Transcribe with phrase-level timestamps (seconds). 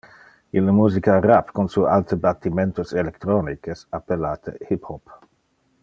[0.59, 5.19] Ille musica rap con su alte battimentos electronic es appellate hip-hop.